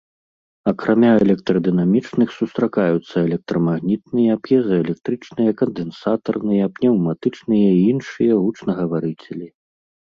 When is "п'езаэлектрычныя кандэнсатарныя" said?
4.49-6.63